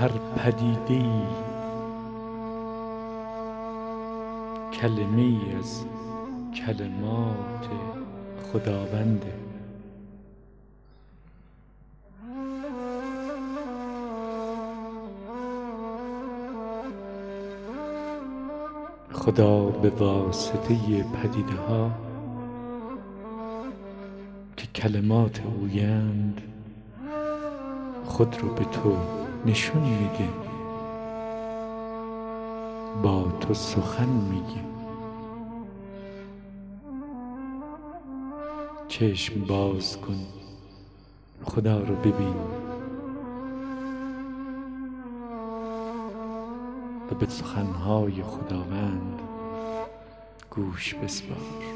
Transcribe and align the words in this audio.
هر 0.00 0.08
پدیده 0.08 0.94
ای 0.94 1.22
کلمه 4.72 5.22
ای 5.22 5.56
از 5.58 5.84
کلمات 6.54 7.68
خداونده 8.52 9.32
خدا 19.12 19.64
به 19.64 19.90
واسطه 19.90 21.02
پدیده 21.02 21.56
ها 21.68 21.90
که 24.56 24.66
کلمات 24.66 25.40
اویند 25.46 26.40
خود 28.04 28.36
رو 28.40 28.54
به 28.54 28.64
تو 28.64 28.96
نشون 29.46 29.82
میده. 29.82 30.28
با 33.02 33.32
تو 33.40 33.54
سخن 33.54 34.08
میگه. 34.08 34.64
چشم 38.88 39.40
باز 39.40 40.00
کن. 40.00 40.26
خدا 41.44 41.78
رو 41.78 41.94
ببین. 41.96 42.34
و 47.10 47.14
به 47.14 47.26
سخنهای 47.28 48.22
خداوند 48.22 49.20
گوش 50.50 50.94
بسپار. 50.94 51.75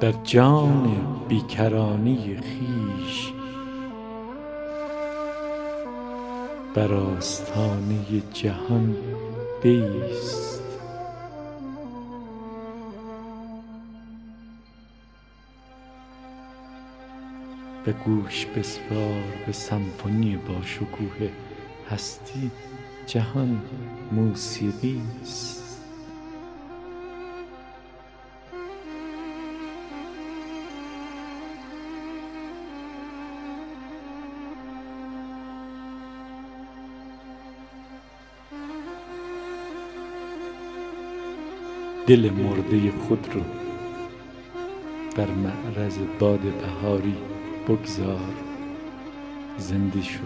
در 0.00 0.12
جان 0.12 0.96
بیکرانی 1.28 2.36
خویش 2.36 3.32
بر 6.74 6.94
آستانه 6.94 8.22
جهان 8.32 8.96
بایست 9.64 10.62
و 17.86 17.92
گوش 17.92 18.46
بسپار 18.46 19.22
به 19.46 19.52
سمفونی 19.52 20.36
باشکوه 20.36 21.30
هستی 21.90 22.50
جهان 23.06 23.62
موسیقیست 24.12 25.65
دل 42.06 42.30
مرده 42.30 42.90
خود 42.90 43.28
رو 43.34 43.40
در 45.16 45.26
معرض 45.30 45.98
باد 46.18 46.40
بهاری 46.40 47.14
بگذار. 47.68 48.34
زنده 49.58 50.02
شو. 50.02 50.24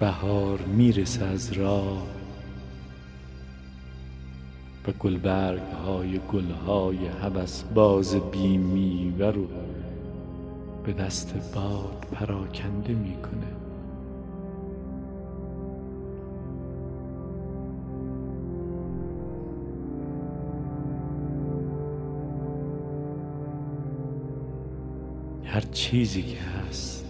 بهار 0.00 0.58
می‌رسه 0.58 1.24
از 1.24 1.52
راه. 1.52 2.06
و 4.88 4.92
گلبرگ 4.98 5.72
های 5.86 6.20
گل 6.32 6.50
های 6.50 7.06
هوس 7.06 7.62
باز 7.62 8.16
بی 8.16 8.56
میوه 8.56 9.26
رو 9.26 9.46
به 10.84 10.92
دست 10.92 11.34
باد 11.54 12.06
پراکنده 12.12 12.92
می‌کنه. 12.92 13.65
هر 25.56 25.62
چیزی 25.72 26.22
که 26.22 26.38
هست. 26.38 27.04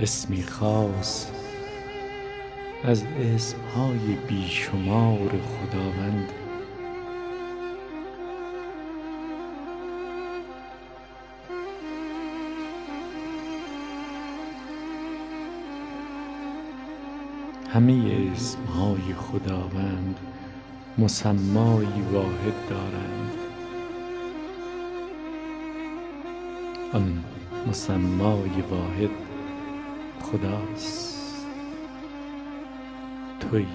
اسمی 0.00 0.42
خاص 0.42 1.26
از 2.84 3.04
اسمهای 3.04 4.16
بیشمار 4.28 5.28
خداوند. 5.28 6.32
همه 17.72 18.30
اسمهای 18.34 19.14
خداوند 19.14 20.18
مسمایی 20.98 22.02
واحد 22.12 22.68
دارند. 22.70 23.45
آن 26.92 27.24
مسمای 27.66 28.62
واحد 28.70 29.10
خداست. 30.20 31.46
توی 33.40 33.66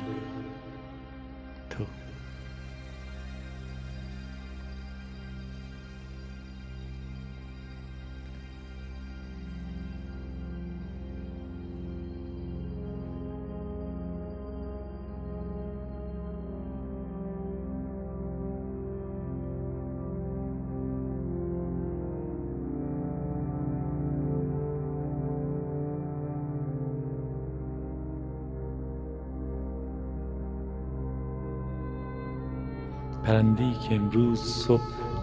پرنده 33.52 33.80
که 33.80 33.96
امروز 33.96 34.42
صبح 34.42 34.82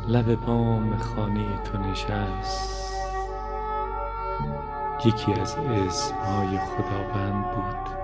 لب 0.09 0.35
بام 0.35 0.97
خانه 0.97 1.63
تو 1.65 1.79
نشست. 1.79 2.95
یکی 5.05 5.33
از 5.33 5.57
اسمهای 5.57 6.59
خداوند 6.59 7.45
بود. 7.55 7.99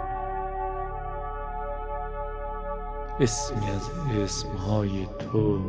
اسمی 3.21 3.71
از 3.71 3.91
اسمهای 4.23 5.07
تو. 5.19 5.61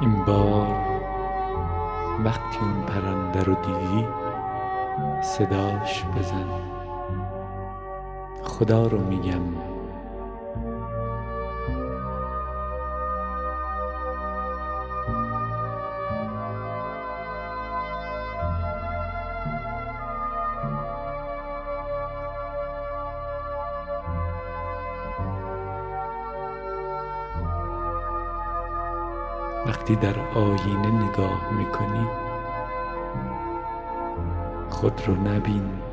این 0.00 0.24
بار 0.24 0.76
وقتی 2.24 2.58
اون 2.58 2.82
پرنده 2.82 3.42
رو 3.42 3.54
دیدی 3.54 4.06
صداش 5.22 6.04
بزن. 6.04 6.79
خدا 8.60 8.86
رو 8.86 8.98
میگم. 9.04 9.40
وقتی 29.66 29.96
در 29.96 30.14
آینه 30.34 30.90
نگاه 30.90 31.52
می‌کنی 31.52 32.06
خود 34.70 35.02
رو 35.06 35.14
نبین. 35.14 35.89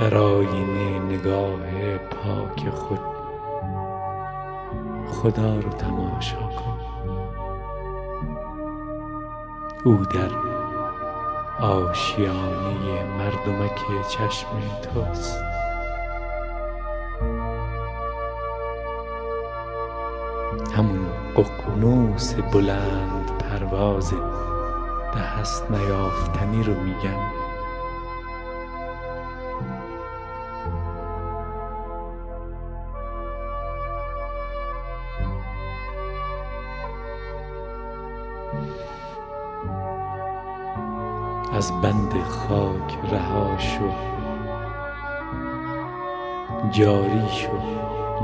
در 0.00 0.16
آینه 0.16 0.98
نگاه 0.98 1.98
پاک 1.98 2.70
خود. 2.70 3.00
خدا 5.08 5.54
رو 5.54 5.70
تماشا 5.70 6.36
کن. 6.36 6.78
او 9.84 10.04
در 10.14 10.30
آشیانه 11.64 13.04
مردمک 13.18 14.08
چشم 14.08 14.48
توست. 14.82 15.42
همون 20.76 21.06
ققنوس 21.36 22.34
بلند 22.34 23.30
پرواز 23.38 24.14
دست 25.16 25.70
نیافتنی 25.70 26.62
رو 26.62 26.74
میگم 26.74 27.35
جاری 46.76 47.28
شو 47.28 47.48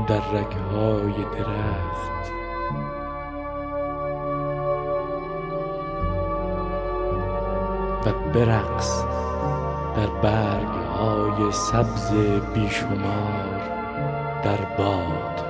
در 0.07 0.21
رگهای 0.33 1.13
درخت. 1.13 2.31
و 8.05 8.11
برقص 8.33 9.03
در 9.95 10.07
برگهای 10.07 11.51
سبز 11.51 12.11
بیشمار 12.53 13.61
در 14.43 14.57
باد. 14.77 15.43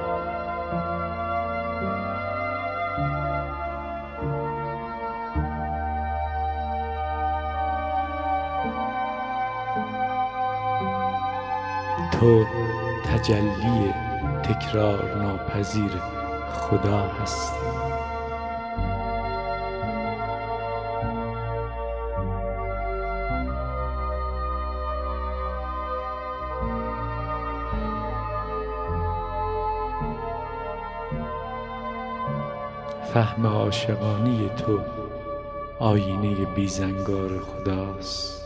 تو 12.12 12.63
تجلی 13.24 13.94
تکرار 14.44 15.16
ناپذیر 15.16 15.92
خدا 16.52 17.00
هستی 17.00 17.60
فهم 33.14 33.48
عاشقانه 33.48 34.50
تو 34.50 34.80
آینه 35.80 36.46
بیزنگار 36.46 37.40
خداست. 37.40 38.43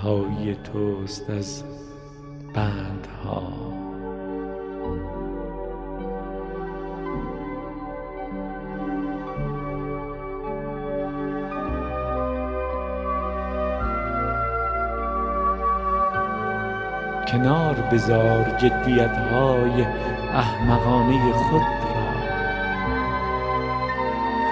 رهایی 0.00 0.54
توست 0.54 1.30
از 1.30 1.64
بندها. 2.54 3.42
کنار 17.28 17.74
بذار 17.92 18.44
جدیت 18.58 19.16
های 19.16 19.82
احمقانه 20.34 21.32
خود 21.32 21.60
را. 21.60 22.10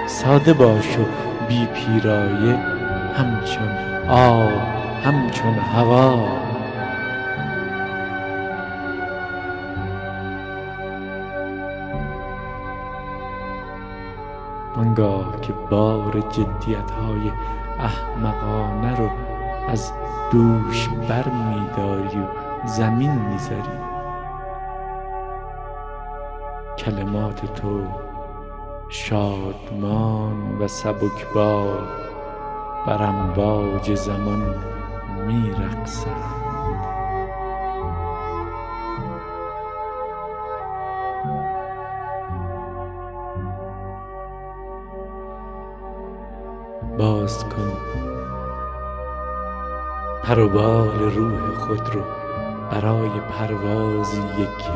ساده 0.07 0.53
باش 0.53 0.97
و 0.97 1.05
بی 1.47 1.65
پیرایه 1.65 2.55
همچون 3.15 3.69
آب. 4.09 4.78
همچون 5.03 5.53
هوا. 5.53 6.49
آنگاه 14.75 15.41
که 15.41 15.53
بار 15.53 16.23
جدیت 16.31 16.91
های 16.91 17.31
احمقانه 17.79 18.95
رو 18.95 19.09
از 19.67 19.91
دوش 20.31 20.89
بر 20.89 21.25
میداری 21.29 22.17
و 22.17 22.67
زمین 22.67 23.11
می‌ذاری 23.11 23.79
کلمات 26.77 27.53
تو 27.53 27.83
شادمان 28.89 30.57
و 30.59 30.67
سبکبار 30.67 31.87
بر 32.87 33.03
امواج 33.03 33.95
زمان 33.95 34.55
میرقصد 35.29 36.07
باز 46.97 47.43
کن. 47.43 47.73
پروبال 50.23 50.99
روح 50.99 51.53
خود 51.53 51.95
رو 51.95 52.01
برای 52.71 53.09
پروازی 53.09 54.21
که 54.37 54.71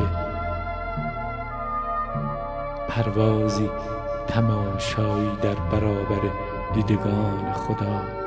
پروازی 2.88 3.70
تماشایی 4.26 5.36
در 5.42 5.54
برابر 5.54 6.30
دیدگان 6.74 7.52
خدا. 7.52 8.23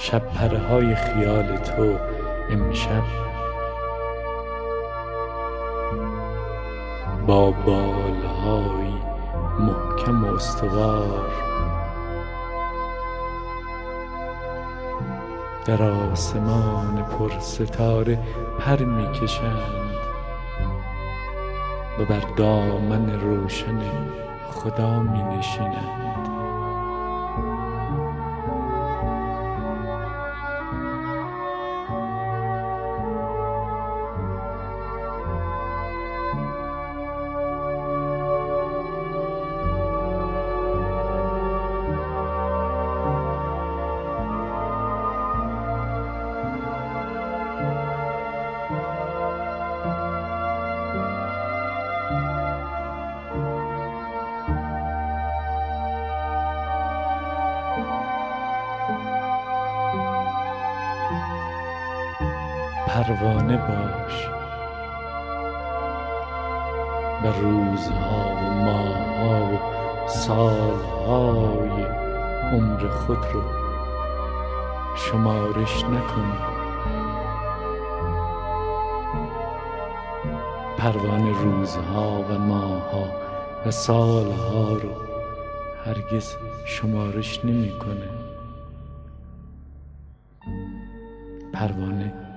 شب 0.00 0.22
پره 0.32 0.58
های 0.58 0.94
خیال 0.94 1.56
تو 1.56 1.98
امشب. 2.50 3.02
با 7.26 7.50
بالهای 7.50 8.92
محکم 9.58 10.24
و 10.24 10.34
استوار. 10.34 11.30
در 15.64 15.82
آسمان 15.82 17.02
پر 17.02 17.38
ستاره 17.38 18.18
پر 18.60 18.84
می‌کشند 18.84 19.94
و 21.98 22.04
بر 22.04 22.22
دامن 22.36 23.20
روشن 23.20 23.80
خدا 24.50 25.00
می 25.00 25.22
نشینند 25.22 26.07
پروانه 62.98 63.56
باش. 63.56 64.28
و 67.24 67.40
روزها 67.40 68.34
و 68.34 68.50
ماهها 68.50 69.54
و 69.54 69.58
سالهای 70.08 71.84
عمر 72.52 72.88
خود 72.88 73.18
رو 73.32 73.42
شمارش 74.96 75.84
نکن. 75.84 76.32
پروانه 80.78 81.42
روزها 81.42 82.24
و 82.30 82.38
ماهها 82.38 83.04
و 83.66 83.70
سالها 83.70 84.72
رو 84.72 84.90
هرگز 85.86 86.36
شمارش 86.64 87.44
نمی‌کنه. 87.44 88.08
پروانه 91.52 92.27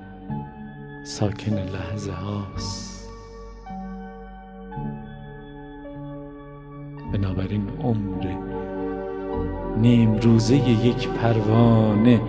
ساکن 1.21 1.53
لحظه 1.53 2.11
هاست. 2.11 3.09
بنابراین 7.13 7.69
عمر 7.83 8.25
نیم 9.77 10.15
روزه 10.15 10.55
یک 10.55 11.07
پروانه 11.07 12.21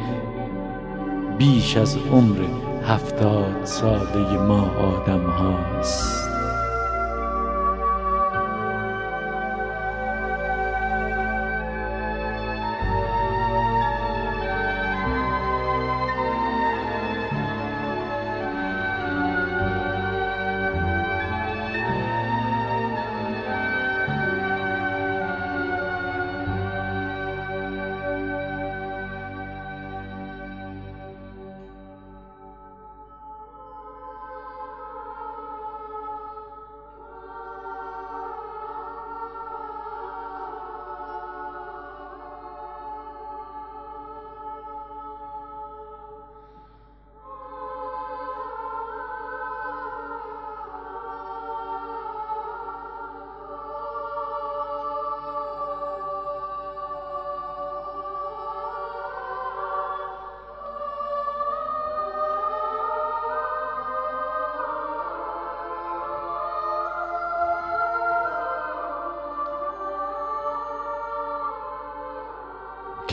بیش 1.39 1.77
از 1.77 1.97
عمر 1.97 2.39
هفتاد 2.85 3.65
ساله 3.65 4.39
ما 4.39 4.61
آدم 4.71 5.27
هاست. 5.27 6.32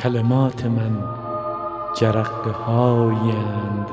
کلمات 0.04 0.66
من 0.66 1.04
جرقه 1.96 2.52
هایند 2.52 3.90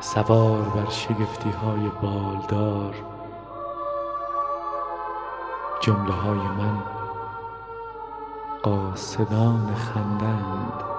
سوار 0.00 0.62
بر 0.62 0.90
شگفتی 0.90 1.50
های 1.50 1.90
بالدار. 2.02 2.94
جمله 5.80 6.12
های 6.12 6.38
من 6.38 6.82
قاصدان 8.62 9.74
خندند 9.74 10.91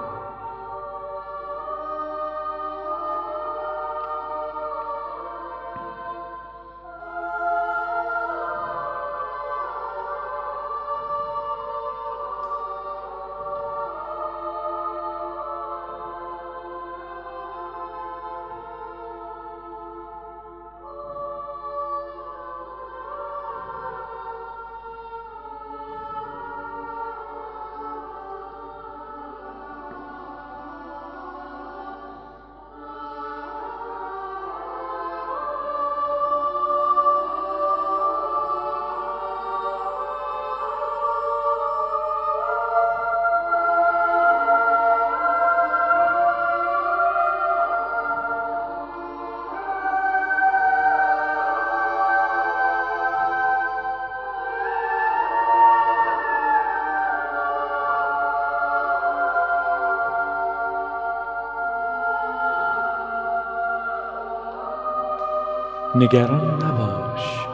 نگران 66.04 66.64
نباش. 66.64 67.46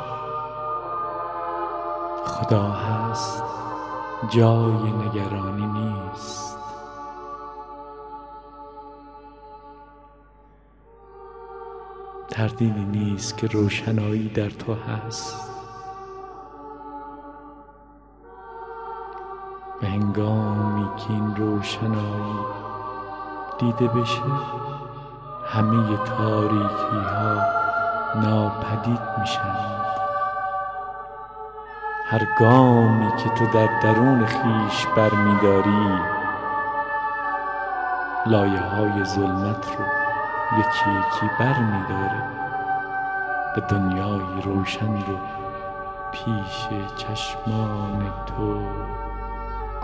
خدا 2.27 2.63
هست 2.63 3.43
جای 4.29 4.93
نگرانی 4.93 5.67
نیست. 5.67 6.59
تردیدی 12.31 12.85
نیست 12.85 13.37
که 13.37 13.47
روشنایی 13.47 14.29
در 14.29 14.51
تو 14.51 14.75
هست. 14.75 15.51
به 19.81 19.87
هنگامی 19.87 20.89
که 20.97 21.11
این 21.11 21.37
روشنایی 21.37 22.39
دیده 23.59 23.89
بشه 23.89 24.23
همه 25.47 25.97
تاریکی 25.97 26.97
ها 26.97 27.60
ناپدید 28.15 29.01
میشند 29.21 29.85
هر 32.07 32.27
گامی 32.39 33.13
که 33.17 33.29
تو 33.29 33.47
در 33.47 33.81
درون 33.83 34.27
خیش 34.27 34.87
برمیداری 34.87 35.99
لایه 38.27 38.61
های 38.61 39.05
ظلمت 39.05 39.67
رو 39.79 39.85
یکی 40.59 40.91
یکی 40.91 41.31
بر 41.39 41.59
میداره 41.59 42.23
به 43.55 43.61
دنیای 43.61 44.43
روشن 44.45 44.95
رو 44.95 45.19
پیش 46.13 46.69
چشمان 46.97 48.13
تو 48.27 48.61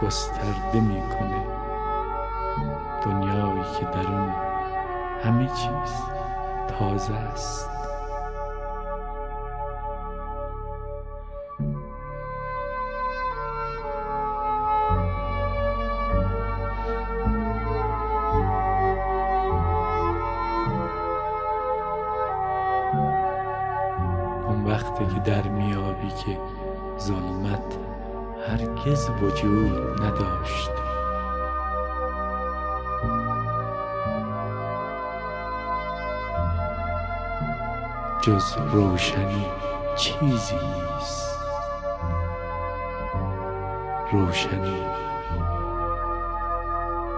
گسترده 0.02 0.80
می‌کنه. 0.80 1.46
دنیایی 3.04 3.62
که 3.80 3.84
در 3.84 4.06
اون 4.06 4.32
همه 5.24 5.46
چیز 5.46 6.02
تازه 6.78 7.14
است. 7.14 7.75
جز 38.26 38.56
روشنی 38.72 39.46
چیزی 39.96 40.54
نیست. 40.54 41.38
روشنی 44.12 44.82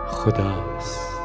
خداست. 0.07 1.21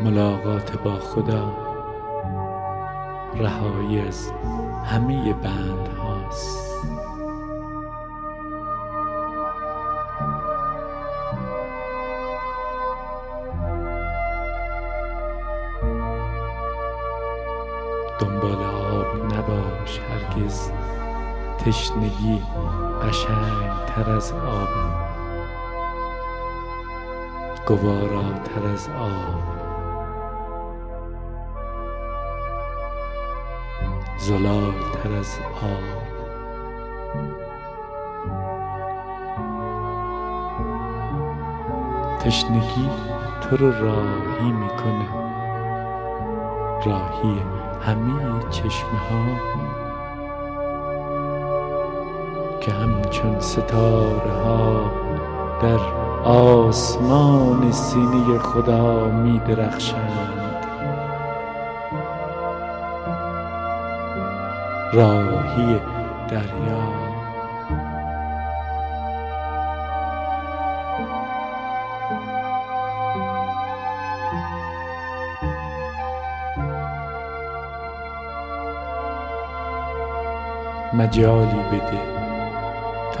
ملاقات 0.00 0.82
با 0.82 0.98
خدا 0.98 1.52
رهایی 3.34 4.00
از 4.00 4.32
همه 4.84 5.32
بند 5.32 5.88
هاست 5.88 6.67
تشنگی 21.68 22.42
قشنگ 23.02 23.86
تر 23.86 24.10
از 24.10 24.32
آب 24.32 24.68
گواراتر 27.66 28.66
از 28.72 28.88
آب. 28.88 29.42
زلال 34.18 34.72
تر 34.92 35.12
از 35.12 35.38
آب. 35.62 36.08
تشنگی 42.20 42.90
تو 43.40 43.56
رو 43.56 43.72
راهی 43.72 44.52
می‌کنه 44.52 45.08
راهی 46.86 47.42
همه 47.82 48.48
چشمه 48.50 48.98
ها 49.10 49.67
که 52.68 52.74
همچون 52.74 53.40
ستاره 53.40 54.32
ها 54.44 54.92
در 55.62 55.78
آسمان 56.24 57.72
سینه 57.72 58.38
خدا 58.38 59.08
می 59.08 59.38
درخشند 59.38 60.66
راهی 64.92 65.80
دریا. 66.28 67.08
مجالی 80.92 81.62
بده. 81.72 82.17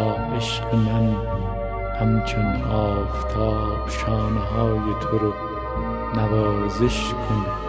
عشق 0.04 0.74
من 0.74 1.16
همچون 2.00 2.62
آفتاب 2.62 3.88
شانه 3.88 4.40
های 4.40 4.94
تو 5.00 5.18
رو 5.18 5.32
نوازش 6.16 7.12
کنه. 7.12 7.68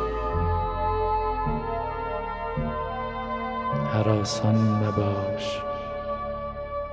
حراسان 3.94 4.84
نباش 4.84 5.62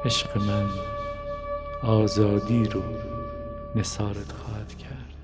عشق 0.04 0.38
من 0.38 0.66
آزادی 1.82 2.64
رو 2.64 2.82
نثارت 3.74 4.32
خواهد 4.32 4.76
کرد. 4.78 5.15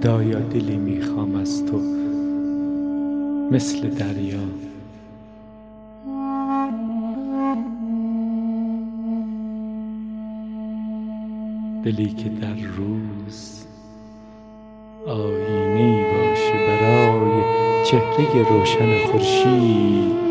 خدایا 0.00 0.38
دلی 0.38 0.76
می‌خوام 0.76 1.34
از 1.36 1.66
تو 1.66 1.80
مثل 3.50 3.88
دریا. 3.88 4.38
دلی 11.84 12.08
که 12.08 12.28
در 12.28 12.54
روز 12.54 13.66
آینه 15.06 16.04
باشه 16.12 16.52
برای 16.66 17.42
چهره 17.84 18.48
روشن 18.48 19.06
خورشید. 19.06 20.29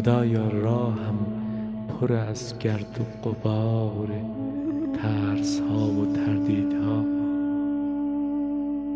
خدایا 0.00 0.48
راهم 0.48 1.18
پر 1.88 2.12
از 2.12 2.58
گرد 2.58 3.00
و 3.00 3.28
غبار 3.28 4.08
ترس 5.02 5.60
ها 5.60 5.86
و 5.86 6.12
تردیدها. 6.12 7.04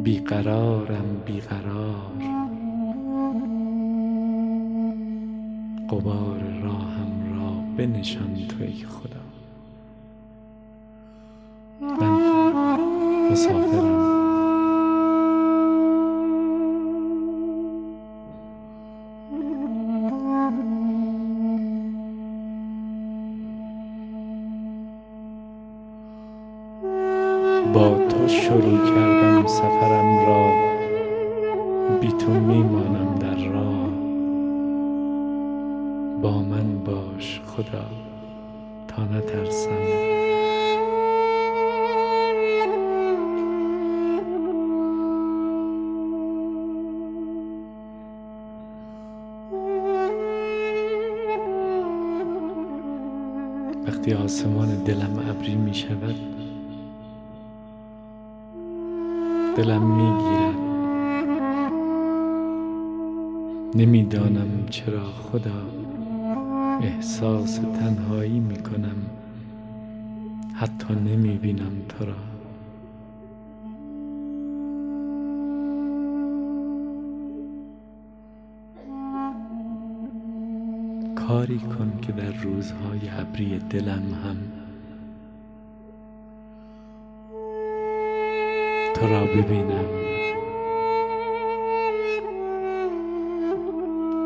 بیقرارم 0.02 1.22
بیقرار. 1.26 2.14
غبار 5.90 6.40
راهم 6.62 7.36
را 7.36 7.50
بنشان 7.76 8.34
تو 8.48 8.64
ای 8.64 8.84
خدا. 8.84 9.24
من 12.00 12.80
مسافرم. 13.32 14.13
با 27.74 27.98
تو 28.08 28.28
شروع 28.28 28.78
کردم 28.94 29.46
سفرم 29.46 30.26
را. 30.26 30.52
بی 32.00 32.08
تو 32.08 32.30
میمانم 32.30 33.18
در 33.20 33.48
راه. 33.48 33.90
با 36.22 36.42
من 36.42 36.78
باش 36.78 37.40
خدا 37.46 37.84
تا 38.88 39.04
نترسم. 39.04 39.70
وقتی 53.86 54.14
آسمان 54.14 54.84
دلم 54.84 55.24
ابری 55.30 55.54
می 55.54 55.74
شود 55.74 56.43
دلم 59.56 59.82
می 59.82 60.22
گیرد 60.22 60.58
نمی‌دانم 63.74 64.66
چرا 64.70 65.04
خدا 65.04 65.62
احساس 66.82 67.56
تنهایی 67.56 68.40
می 68.40 68.56
کنم 68.56 68.96
حتی 70.54 70.94
نمی 70.94 71.38
بینم 71.38 71.72
تو 71.88 72.04
را. 72.04 72.14
کاری 81.14 81.58
کن 81.58 81.98
که 82.02 82.12
در 82.12 82.32
روزهای 82.32 83.08
ابری 83.18 83.58
دلم 83.58 84.14
هم 84.24 84.53
تو 88.94 89.06
را 89.06 89.24
ببینم. 89.24 89.84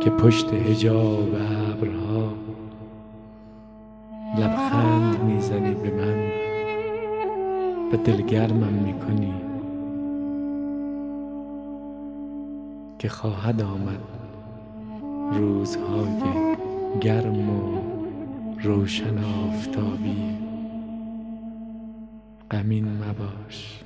که 0.01 0.11
پشت 0.11 0.53
هجاب 0.53 1.29
ابرها 1.35 2.33
لبخند 4.39 5.25
می‌زنی 5.25 5.75
به 5.75 5.91
من 5.91 6.31
و 7.93 7.97
دلگرمم 7.97 8.73
می‌کنی. 8.73 9.35
که 12.99 13.09
خواهد 13.09 13.63
آمد 13.63 14.01
روزهای 15.33 16.47
گرم 17.01 17.51
و 17.51 17.79
روشن 18.63 19.19
آفتابی. 19.19 20.39
غمین 22.51 22.85
مباش. 22.85 23.83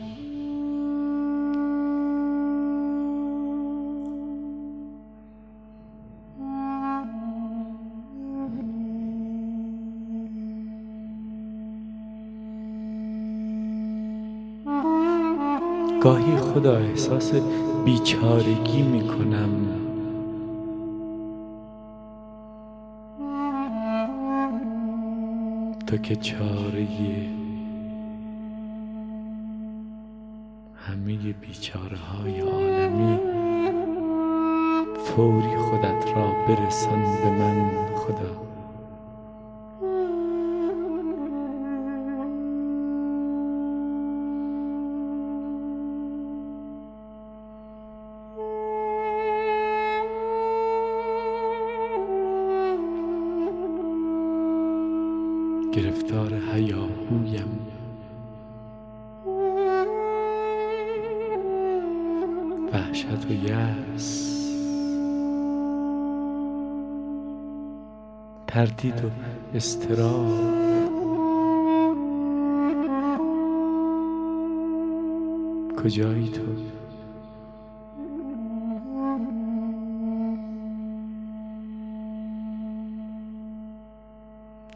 گاهی 16.02 16.36
خدا 16.36 16.76
احساس 16.76 17.32
بیچارگی 17.84 18.82
می 18.82 19.08
کنم 19.08 19.50
تو 25.86 25.96
که 25.96 26.16
چاره 26.16 26.86
همه 30.74 31.16
بیچاره 31.32 31.96
های 31.96 32.40
عالمی 32.40 33.18
فوری 35.04 35.56
خودت 35.56 36.16
را 36.16 36.32
برسان 36.48 37.02
به 37.02 37.30
من 37.30 37.70
خدا. 37.96 38.51
وحشت 62.72 63.26
و 63.30 63.32
یأس. 63.32 64.32
تردید 68.46 69.04
و 69.04 69.08
استراب 69.54 70.62
کجایی 75.84 76.28
تو؟ 76.28 76.42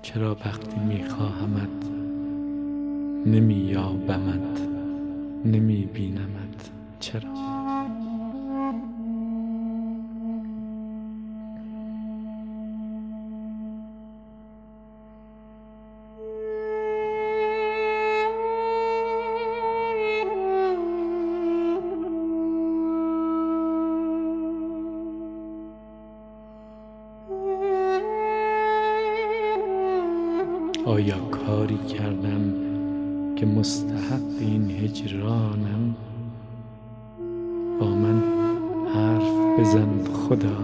چرا 0.03 0.35
وقتی 0.35 0.81
میخواهمت 0.81 1.69
نمییابمت 3.27 4.61
نمیبینمت؟ 5.45 6.71
چرا؟ 7.01 7.46
آیا 30.87 31.19
کاری 31.19 31.79
کردم 31.79 32.55
که 33.37 33.47
مستحق 33.47 34.21
این 34.41 34.71
هجرانم؟ 34.71 35.95
با 37.81 37.87
من 37.87 38.23
حرف 38.95 39.61
بزن 39.61 40.05
خدا. 40.05 40.57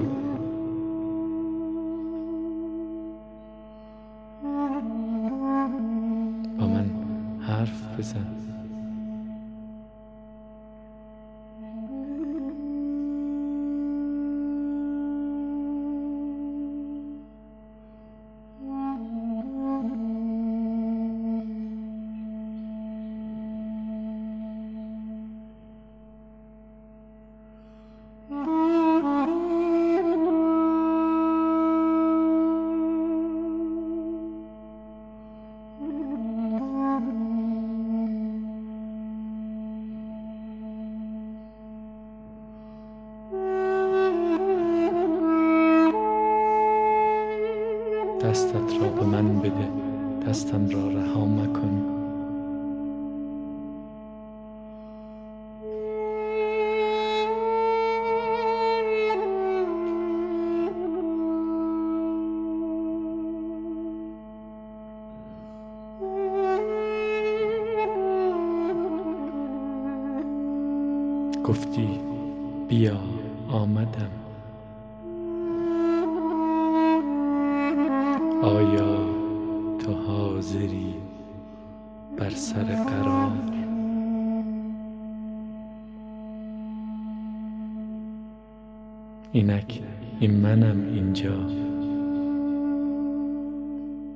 با 6.58 6.66
من 6.66 6.90
حرف 7.40 7.98
بزن. 7.98 8.31
را 48.80 48.88
به 48.88 49.04
من 49.04 49.38
بده. 49.38 49.68
دستم 50.28 50.68
را 50.68 50.88
رها 50.88 51.24
مکن. 51.26 52.01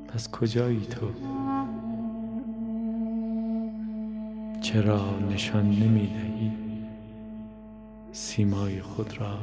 پس 0.08 0.30
کجایی 0.30 0.80
تو؟ 0.80 1.06
چرا 4.60 5.18
نشان 5.20 5.64
نمی 5.70 6.06
دهی 6.06 6.52
سیمای 8.12 8.82
خود 8.82 9.20
را؟ 9.20 9.38